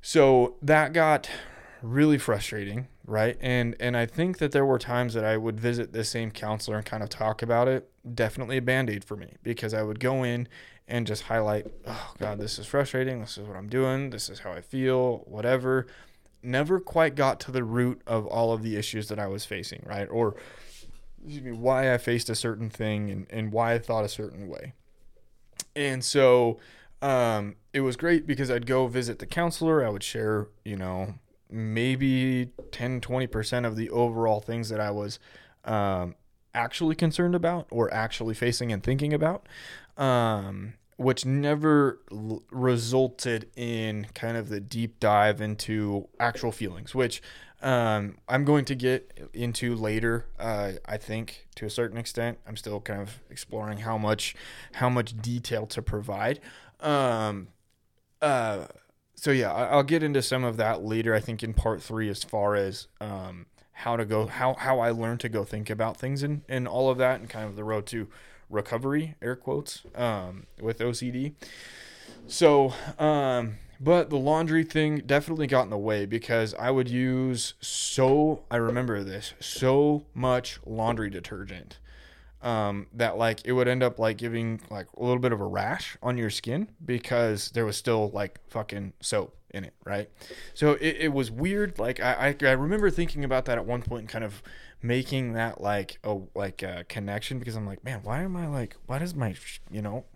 [0.00, 1.28] So that got
[1.82, 3.36] really frustrating, right?
[3.40, 6.76] And and I think that there were times that I would visit the same counselor
[6.76, 7.90] and kind of talk about it.
[8.14, 10.48] Definitely a band-aid for me because I would go in
[10.86, 13.20] and just highlight, oh god, this is frustrating.
[13.20, 14.10] This is what I'm doing.
[14.10, 15.86] This is how I feel, whatever.
[16.42, 19.82] Never quite got to the root of all of the issues that I was facing,
[19.86, 20.06] right?
[20.10, 20.36] Or
[21.24, 24.48] excuse me, why I faced a certain thing and, and why I thought a certain
[24.48, 24.74] way.
[25.74, 26.58] And so
[27.02, 29.84] um, it was great because I'd go visit the counselor.
[29.84, 31.14] I would share, you know,
[31.50, 35.18] maybe 10, 20% of the overall things that I was
[35.64, 36.14] um,
[36.54, 39.48] actually concerned about or actually facing and thinking about.
[39.96, 47.20] Um, which never l- resulted in kind of the deep dive into actual feelings, which
[47.64, 50.26] um, I'm going to get into later.
[50.38, 54.36] Uh, I think to a certain extent, I'm still kind of exploring how much
[54.74, 56.40] how much detail to provide.
[56.80, 57.48] Um,
[58.20, 58.66] uh,
[59.14, 61.14] so yeah, I'll get into some of that later.
[61.14, 64.90] I think in part three, as far as um, how to go, how how I
[64.90, 67.64] learned to go think about things and and all of that, and kind of the
[67.64, 68.08] road to
[68.50, 71.32] recovery, air quotes, um, with OCD.
[72.26, 77.52] So um, but the laundry thing definitely got in the way because I would use
[77.60, 81.78] so, I remember this, so much laundry detergent
[82.40, 85.46] um, that like it would end up like giving like a little bit of a
[85.46, 90.08] rash on your skin because there was still like fucking soap in it, right?
[90.54, 91.78] So it, it was weird.
[91.78, 94.42] Like I, I, I remember thinking about that at one point and kind of
[94.80, 98.76] making that like a like a connection because I'm like, man, why am I like,
[98.86, 99.34] why does my,
[99.70, 100.06] you know,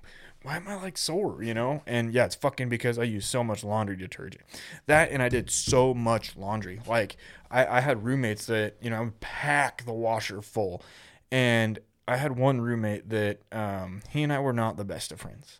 [0.42, 1.83] why am I like sore, you know?
[1.87, 4.44] And yeah, it's fucking because I use so much laundry detergent.
[4.87, 6.81] That and I did so much laundry.
[6.87, 7.16] Like
[7.51, 10.83] I, I had roommates that, you know, I would pack the washer full.
[11.31, 15.20] And I had one roommate that um, he and I were not the best of
[15.20, 15.59] friends.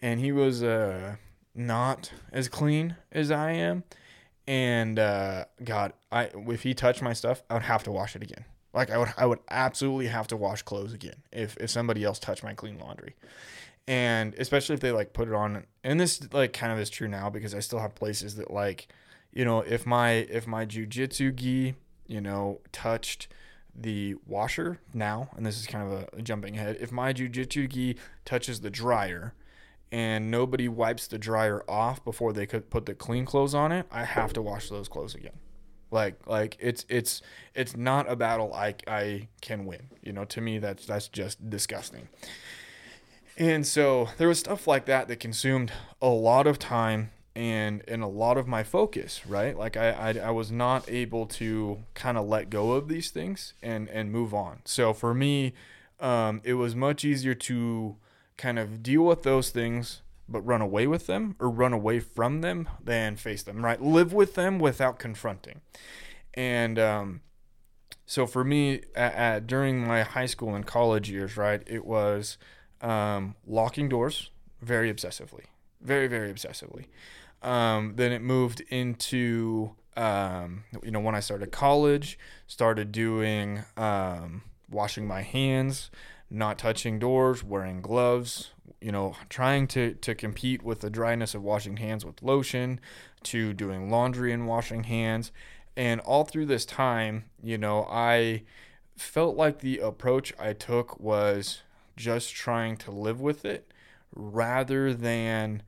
[0.00, 1.16] And he was uh,
[1.54, 3.82] not as clean as I am.
[4.46, 8.22] And uh, God, I if he touched my stuff, I would have to wash it
[8.22, 8.44] again.
[8.72, 12.18] Like I would I would absolutely have to wash clothes again if, if somebody else
[12.18, 13.14] touched my clean laundry
[13.88, 17.08] and especially if they like put it on and this like kind of is true
[17.08, 18.88] now because i still have places that like
[19.32, 21.74] you know if my if my jujitsu gi
[22.06, 23.28] you know touched
[23.74, 27.96] the washer now and this is kind of a, jumping ahead if my jujitsu gi
[28.24, 29.34] touches the dryer
[29.90, 33.86] and nobody wipes the dryer off before they could put the clean clothes on it
[33.90, 35.32] i have to wash those clothes again.
[35.90, 37.20] Like like it's it's
[37.54, 39.90] it's not a battle i i can win.
[40.02, 42.08] You know to me that's that's just disgusting
[43.36, 48.02] and so there was stuff like that that consumed a lot of time and and
[48.02, 49.56] a lot of my focus, right?
[49.56, 53.54] Like I I, I was not able to kind of let go of these things
[53.62, 54.60] and and move on.
[54.64, 55.54] So for me,
[56.00, 57.96] um, it was much easier to
[58.36, 62.40] kind of deal with those things but run away with them or run away from
[62.40, 63.80] them than face them, right?
[63.80, 65.60] Live with them without confronting.
[66.34, 67.20] And um,
[68.06, 72.38] so for me, at, at, during my high school and college years, right, it was
[72.82, 75.44] um, locking doors very obsessively,
[75.80, 76.86] very, very obsessively.
[77.42, 84.42] Um, then it moved into, um, you know, when I started college, started doing um,
[84.70, 85.90] washing my hands,
[86.30, 91.42] not touching doors, wearing gloves, you know, trying to, to compete with the dryness of
[91.42, 92.80] washing hands with lotion,
[93.24, 95.32] to doing laundry and washing hands.
[95.76, 98.42] And all through this time, you know, I
[98.96, 101.62] felt like the approach I took was
[101.96, 103.72] just trying to live with it
[104.14, 105.62] rather than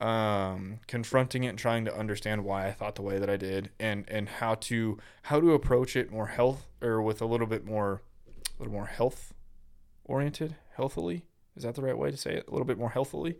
[0.00, 3.70] um, confronting it and trying to understand why I thought the way that I did
[3.80, 7.64] and and how to how to approach it more health or with a little bit
[7.64, 8.02] more
[8.36, 9.34] a little more health
[10.04, 11.24] oriented healthily.
[11.56, 12.46] Is that the right way to say it?
[12.46, 13.36] A little bit more healthily.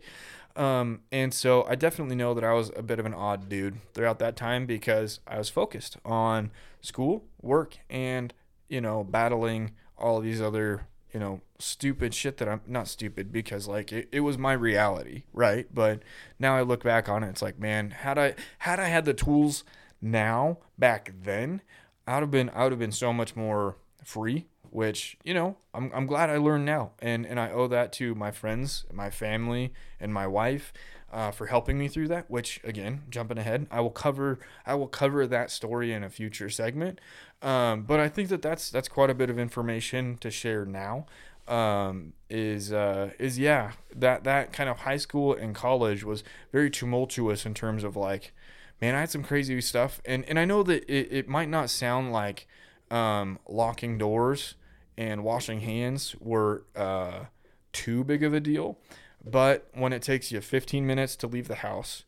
[0.57, 3.77] Um, and so I definitely know that I was a bit of an odd dude
[3.93, 8.33] throughout that time because I was focused on school work and
[8.67, 13.67] you know battling all these other you know, stupid shit that I'm not stupid because
[13.67, 15.67] like it, it was my reality, right?
[15.73, 16.01] But
[16.37, 19.13] now I look back on it, it's like, man, had I had I had the
[19.13, 19.63] tools
[20.01, 21.61] now back then,
[22.07, 25.57] I would have been I would have been so much more free, which, you know,
[25.73, 26.91] I'm I'm glad I learned now.
[26.99, 30.71] And and I owe that to my friends, my family, and my wife.
[31.11, 32.29] Uh, for helping me through that.
[32.29, 34.37] Which again, jumping ahead, I will cover.
[34.65, 36.99] I will cover that story in a future segment.
[37.41, 41.05] Um, but I think that that's that's quite a bit of information to share now.
[41.47, 46.69] Um, is uh, is yeah that that kind of high school and college was very
[46.69, 48.33] tumultuous in terms of like,
[48.79, 51.71] man, I had some crazy stuff, and and I know that it, it might not
[51.71, 52.45] sound like
[52.91, 54.55] um, locking doors
[54.97, 57.25] and washing hands were uh,
[57.71, 58.77] too big of a deal,
[59.23, 62.03] but when it takes you 15 minutes to leave the house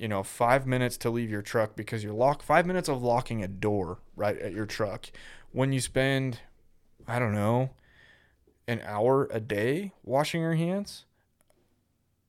[0.00, 3.44] you know, five minutes to leave your truck because you're lock five minutes of locking
[3.44, 5.10] a door right at your truck.
[5.52, 6.40] When you spend,
[7.06, 7.70] I don't know,
[8.66, 11.04] an hour a day washing your hands,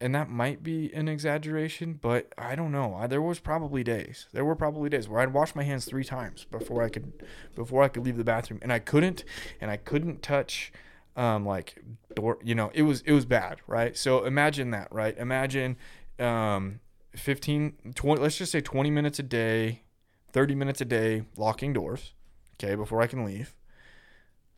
[0.01, 3.05] and that might be an exaggeration, but I don't know.
[3.07, 4.27] There was probably days.
[4.33, 7.23] There were probably days where I'd wash my hands three times before I could
[7.55, 9.23] before I could leave the bathroom, and I couldn't,
[9.61, 10.73] and I couldn't touch
[11.15, 11.83] um like
[12.15, 15.75] door you know it was it was bad right so imagine that right imagine
[16.19, 16.79] um
[17.15, 19.83] 15, 20, let's just say 20 minutes a day,
[20.31, 22.13] 30 minutes a day locking doors,
[22.55, 23.55] okay, before I can leave.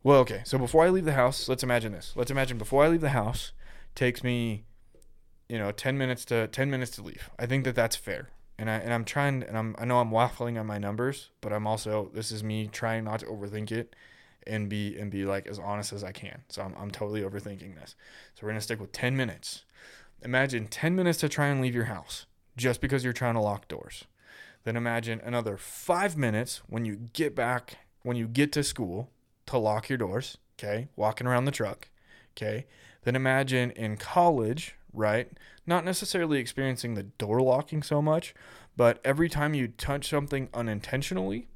[0.03, 2.13] Well, okay, so before I leave the house, let's imagine this.
[2.15, 3.53] Let's imagine before I leave the house,
[3.95, 4.65] takes me,
[5.47, 7.29] you know, 10 minutes to 10 minutes to leave.
[7.39, 8.29] I think that that's fair.
[8.59, 11.51] And I and I'm trying and I'm I know I'm waffling on my numbers, but
[11.51, 13.95] I'm also this is me trying not to overthink it
[14.47, 16.43] and be and be like as honest as I can.
[16.49, 17.95] So I'm I'm totally overthinking this.
[18.35, 19.63] So we're to stick with 10 minutes.
[20.23, 22.25] Imagine 10 minutes to try and leave your house
[22.55, 24.05] just because you're trying to lock doors.
[24.63, 29.09] Then imagine another five minutes when you get back, when you get to school
[29.47, 31.89] to lock your doors, okay, walking around the truck,
[32.35, 32.65] okay.
[33.03, 35.29] Then imagine in college, right,
[35.67, 38.33] not necessarily experiencing the door locking so much,
[38.77, 41.47] but every time you touch something unintentionally,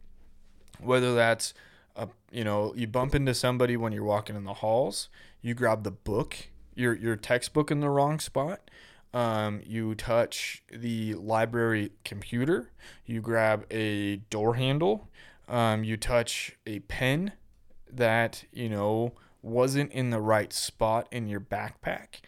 [0.79, 1.53] whether that's
[1.97, 5.09] a, you know, you bump into somebody when you're walking in the halls,
[5.41, 6.35] you grab the book,
[6.75, 8.69] your your textbook in the wrong spot,
[9.13, 12.71] um, you touch the library computer,
[13.05, 15.09] you grab a door handle,
[15.47, 17.33] um, you touch a pen
[17.91, 22.21] that, you know, wasn't in the right spot in your backpack.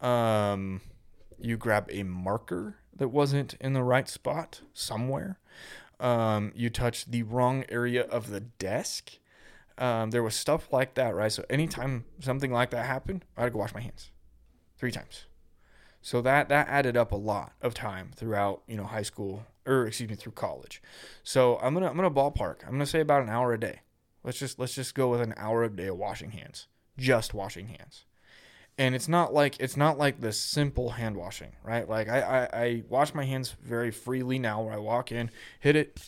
[0.00, 0.80] Um,
[1.38, 5.38] you grab a marker that wasn't in the right spot somewhere.
[6.02, 9.12] Um, you touch the wrong area of the desk.
[9.78, 11.32] Um, there was stuff like that, right?
[11.32, 14.10] So anytime something like that happened, I had to go wash my hands
[14.76, 15.26] three times.
[16.02, 19.86] So that that added up a lot of time throughout, you know, high school or
[19.86, 20.82] excuse me, through college.
[21.22, 22.64] So I'm gonna I'm gonna ballpark.
[22.64, 23.80] I'm gonna say about an hour a day.
[24.24, 26.66] Let's just let's just go with an hour a day of washing hands,
[26.98, 28.04] just washing hands.
[28.78, 31.88] And it's not like it's not like the simple hand washing, right?
[31.88, 34.62] Like I, I, I wash my hands very freely now.
[34.62, 35.30] Where I walk in,
[35.60, 36.00] hit it,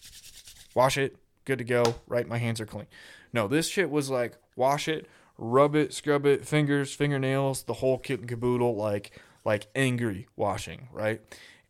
[0.74, 1.96] wash it, good to go.
[2.07, 2.87] Right, my hands are clean.
[3.33, 7.98] No, this shit was like wash it, rub it, scrub it, fingers, fingernails, the whole
[7.98, 8.74] kit and caboodle.
[8.74, 11.20] Like like angry washing, right?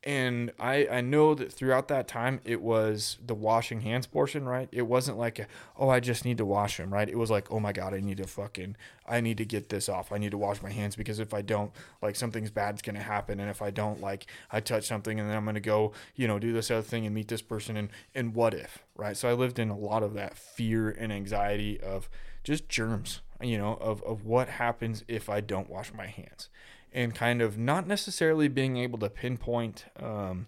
[0.07, 4.69] And I, I know that throughout that time, it was the washing hands portion, right?
[4.71, 5.47] It wasn't like, a,
[5.79, 7.09] oh, I just need to wash them, right?
[7.09, 8.77] It was like, oh my God, I need to fucking,
[9.09, 10.13] I need to get this off.
[10.13, 11.73] I need to wash my hands because if I don't,
[12.03, 13.41] like, something's bad's to happen.
[13.41, 16.39] And if I don't, like, I touch something and then I'm to go, you know,
[16.39, 17.79] do this other thing and meet this person.
[17.79, 19.17] And, and what if, right?
[19.17, 22.11] So I lived in a lot of that fear and anxiety of
[22.43, 26.51] just germs, you know, of, of what happens if I don't wash my hands
[26.95, 30.47] and kind of not necessarily being able to pinpoint um,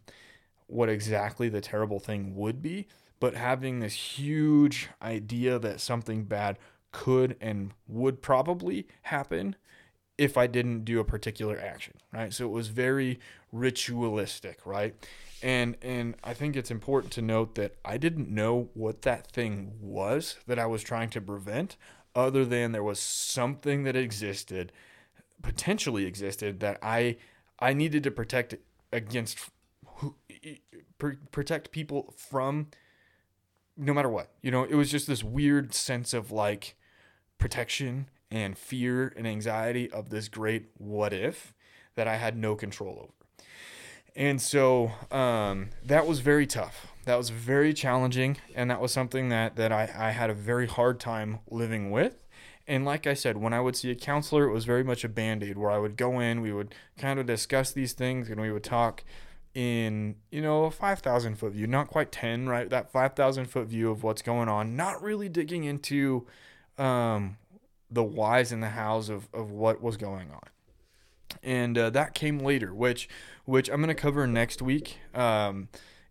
[0.68, 2.86] what exactly the terrible thing would be,
[3.18, 6.58] but having this huge idea that something bad
[6.92, 9.56] could and would probably happen
[10.16, 12.32] if I didn't do a particular action, right?
[12.32, 13.20] So it was very
[13.52, 14.94] ritualistic, right?
[15.42, 19.72] And and I think it's important to note that I didn't know what that thing
[19.80, 21.76] was that I was trying to prevent
[22.14, 24.72] other than there was something that existed
[25.42, 27.16] potentially existed that I
[27.58, 28.54] I needed to protect
[28.92, 29.38] against
[30.98, 32.68] protect people from
[33.76, 34.32] no matter what.
[34.42, 36.76] You know, it was just this weird sense of like
[37.38, 41.54] protection and fear and anxiety of this great what if
[41.94, 43.12] that I had no control over.
[44.14, 46.86] And so um, that was very tough.
[47.04, 48.38] That was very challenging.
[48.54, 52.25] And that was something that, that I, I had a very hard time living with.
[52.68, 55.08] And like I said, when I would see a counselor, it was very much a
[55.08, 58.40] band aid where I would go in, we would kind of discuss these things, and
[58.40, 59.04] we would talk
[59.54, 62.68] in, you know, a 5,000 foot view, not quite 10, right?
[62.68, 66.26] That 5,000 foot view of what's going on, not really digging into
[66.76, 67.38] um,
[67.90, 70.42] the whys and the hows of, of what was going on.
[71.42, 73.08] And uh, that came later, which
[73.44, 74.98] which I'm going to cover next week.
[75.14, 75.68] Um,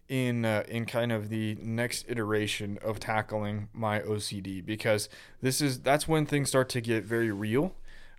[0.08, 5.10] in uh, in kind of the next iteration of tackling my OCD because
[5.41, 7.74] this is that's when things start to get very real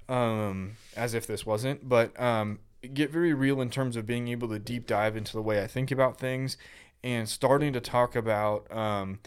[0.09, 2.59] um, as if this wasn't but um,
[2.93, 5.69] get very real in terms of being able to deep dive into the way I
[5.69, 6.57] think about things
[7.05, 9.21] and starting to talk about um,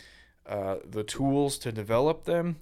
[0.46, 2.58] uh, the tools to develop them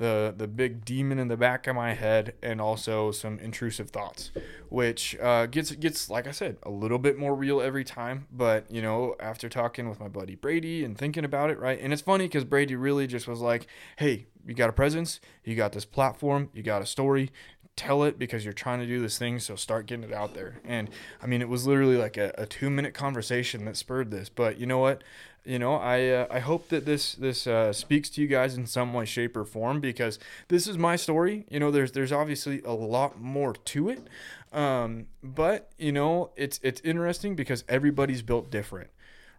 [0.00, 4.30] the the big demon in the back of my head and also some intrusive thoughts
[4.70, 8.26] which uh, gets gets like i said a little bit more real every time.
[8.32, 11.78] But you know after talking with my buddy brady and thinking about it right?
[11.80, 15.20] And it's funny because brady really just was like hey you got a presence?
[15.44, 16.48] You got this platform?
[16.54, 17.30] You got a story?
[17.76, 20.60] Tell it because you're trying to do this thing so start getting it out there.
[20.64, 20.88] And
[21.22, 24.28] i mean it was literally like a, a two minute conversation that spurred this.
[24.28, 25.02] But you know what
[25.44, 28.66] you know i uh, i hope that this this uh, speaks to you guys in
[28.66, 30.18] some way shape or form because
[30.48, 31.46] this is my story.
[31.48, 34.06] You know there's there's obviously a lot more to it.
[34.52, 38.90] Um, but you know it's it's interesting because everybody's built different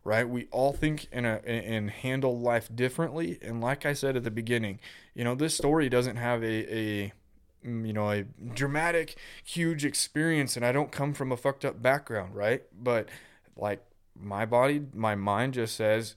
[0.04, 0.28] right?
[0.28, 3.38] We all think in a and handle life differently.
[3.42, 4.80] And like i said at the beginning
[5.14, 7.14] you know this story doesn't have a a
[7.66, 8.24] mm, you know a
[8.54, 10.56] dramatic huge experience.
[10.56, 12.64] And i don't come from a fucked up background right?
[12.74, 13.10] But
[13.56, 13.84] like
[14.22, 16.16] my body, my mind just says,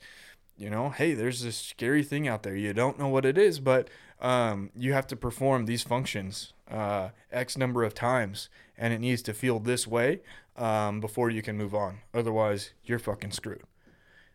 [0.56, 2.56] you know, hey, there's this scary thing out there.
[2.56, 3.88] You don't know what it is, but
[4.20, 8.48] um, you have to perform these functions uh, X number of times,
[8.78, 10.20] and it needs to feel this way
[10.56, 11.98] um, before you can move on.
[12.12, 13.62] Otherwise, you're fucking screwed.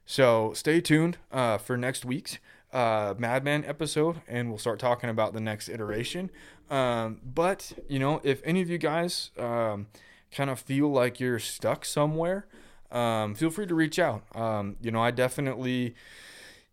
[0.05, 2.39] So stay tuned uh, for next week's
[2.73, 6.29] uh, Madman episode, and we'll start talking about the next iteration.
[6.69, 9.87] Um, but you know, if any of you guys um,
[10.31, 12.45] kind of feel like you're stuck somewhere,
[12.91, 14.23] um, feel free to reach out.
[14.35, 15.95] Um, you know, I definitely,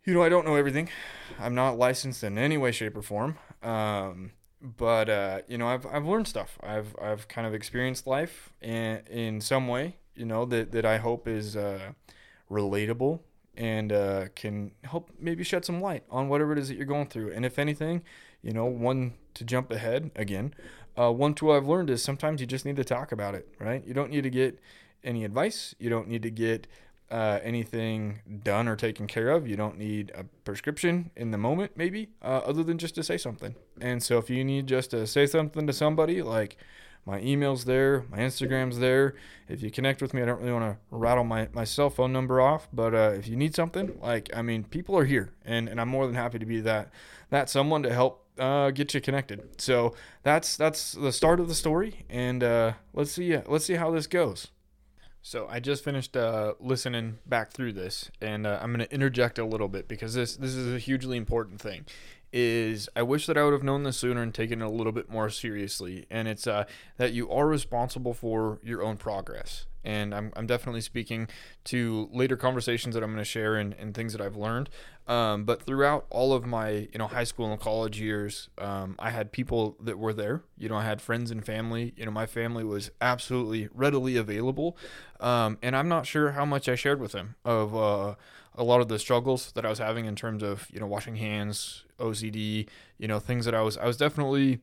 [0.04, 0.88] you know, I don't know everything.
[1.38, 3.38] I'm not licensed in any way, shape, or form.
[3.62, 6.58] Um, but uh, you know, I've I've learned stuff.
[6.62, 9.96] I've I've kind of experienced life in in some way.
[10.14, 11.92] You know that that I hope is uh,
[12.50, 13.20] relatable
[13.56, 17.06] and uh, can help maybe shed some light on whatever it is that you're going
[17.06, 17.32] through.
[17.32, 18.02] And if anything,
[18.42, 20.54] you know, one to jump ahead again.
[20.98, 23.86] Uh, one tool I've learned is sometimes you just need to talk about it, right?
[23.86, 24.58] You don't need to get
[25.06, 25.74] any advice.
[25.78, 26.66] You don't need to get
[27.10, 29.46] uh, anything done or taken care of.
[29.46, 33.16] You don't need a prescription in the moment, maybe, uh, other than just to say
[33.16, 33.54] something.
[33.80, 36.56] And so if you need just to say something to somebody, like
[37.04, 39.14] my email's there, my Instagram's there.
[39.48, 42.12] If you connect with me, I don't really want to rattle my, my cell phone
[42.12, 45.68] number off, but uh, if you need something, like I mean, people are here, and,
[45.68, 46.90] and I'm more than happy to be that
[47.30, 49.60] that someone to help uh, get you connected.
[49.60, 49.94] So
[50.24, 54.08] that's that's the start of the story, and uh, let's see let's see how this
[54.08, 54.48] goes.
[55.26, 59.40] So I just finished uh, listening back through this, and uh, I'm going to interject
[59.40, 61.84] a little bit because this this is a hugely important thing.
[62.32, 64.92] Is I wish that I would have known this sooner and taken it a little
[64.92, 66.06] bit more seriously.
[66.12, 66.66] And it's uh,
[66.96, 71.28] that you are responsible for your own progress and I'm, I'm definitely speaking
[71.64, 74.68] to later conversations that I'm going to share and, and things that I've learned.
[75.06, 79.10] Um, but throughout all of my you know high school and college years, um, I
[79.10, 80.42] had people that were there.
[80.58, 81.94] You know, I had friends and family.
[81.96, 84.76] You know, my family was absolutely readily available,
[85.20, 88.16] um, and I'm not sure how much I shared with them of uh,
[88.56, 91.16] a lot of the struggles that I was having in terms of you know washing
[91.16, 92.66] hands, OCD,
[92.98, 94.60] you know things that I was I was definitely.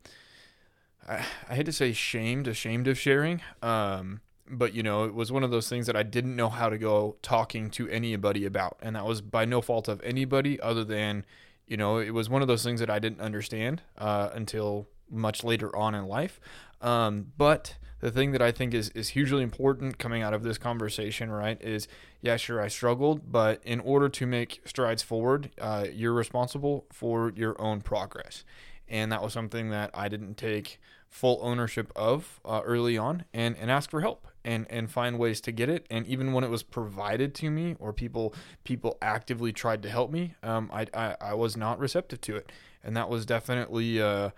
[1.08, 3.42] I, I hate to say shamed, ashamed of sharing.
[3.62, 6.70] Um, but you know it was one of those things that i didn't know how
[6.70, 10.84] to go talking to anybody about and that was by no fault of anybody other
[10.84, 11.26] than
[11.68, 15.44] you know it was one of those things that i didn't understand uh, until much
[15.44, 16.40] later on in life
[16.82, 20.58] Um, but the thing that I think is, is hugely important coming out of this
[20.58, 21.88] conversation, right, is
[22.22, 27.32] yeah, sure, I struggled, but in order to make strides forward, uh, you're responsible for
[27.34, 28.44] your own progress.
[28.90, 33.56] And that was something that I didn't take full ownership of uh, early on and,
[33.56, 35.86] and ask for help and, and find ways to get it.
[35.90, 38.34] And even when it was provided to me or people
[38.64, 42.52] people actively tried to help me, um, I, I, I was not receptive to it.
[42.84, 44.32] And that was definitely uh,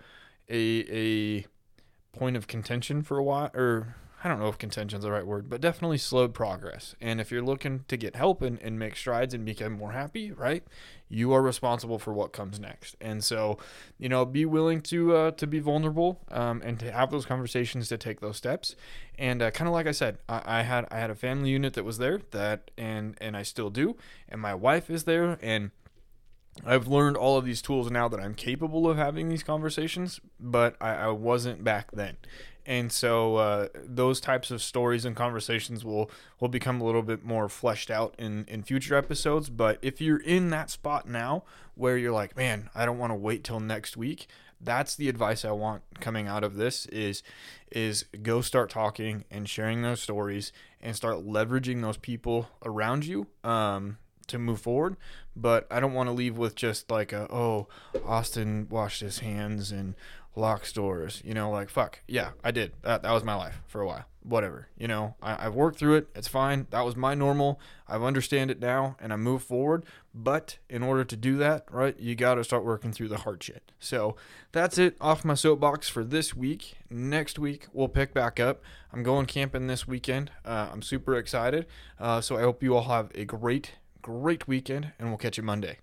[0.48, 1.46] a, a
[2.16, 5.26] point of contention for a while, or I don't know if contention is the right
[5.26, 6.94] word, but definitely slowed progress.
[7.00, 10.32] And if you're looking to get help and, and make strides and become more happy,
[10.32, 10.64] right,
[11.08, 12.96] you are responsible for what comes next.
[13.00, 13.58] And so,
[13.98, 17.88] you know, be willing to uh, to be vulnerable um, and to have those conversations
[17.88, 18.74] to take those steps.
[19.18, 21.74] And uh, kind of like I said, I, I had I had a family unit
[21.74, 23.96] that was there that and and I still do,
[24.28, 25.70] and my wife is there and
[26.64, 30.74] I've learned all of these tools now that I'm capable of having these conversations, but
[30.80, 32.16] I, I wasn't back then.
[32.66, 36.10] And so uh, those types of stories and conversations will
[36.40, 39.48] will become a little bit more fleshed out in in future episodes.
[39.48, 41.44] But if you're in that spot now
[41.74, 44.26] where you're like, man, I don't want to wait till next week,
[44.60, 47.22] that's the advice I want coming out of this is
[47.70, 53.28] is go start talking and sharing those stories and start leveraging those people around you.
[53.44, 53.98] Um,
[54.28, 54.96] to move forward,
[55.34, 57.68] but I don't want to leave with just like a oh
[58.04, 59.94] Austin washed his hands and
[60.36, 61.22] locked doors.
[61.24, 63.02] You know, like fuck yeah, I did that.
[63.02, 64.04] That was my life for a while.
[64.22, 64.68] Whatever.
[64.76, 66.08] You know, I, have worked through it.
[66.14, 66.66] It's fine.
[66.70, 67.60] That was my normal.
[67.86, 69.84] I've understand it now, and I move forward.
[70.12, 73.42] But in order to do that, right, you got to start working through the hard
[73.42, 73.70] shit.
[73.78, 74.16] So
[74.50, 76.76] that's it off my soapbox for this week.
[76.90, 78.62] Next week we'll pick back up.
[78.92, 80.32] I'm going camping this weekend.
[80.44, 81.66] Uh, I'm super excited.
[82.00, 83.72] Uh, so I hope you all have a great
[84.02, 85.78] great weekend, and we'll catch you Monday.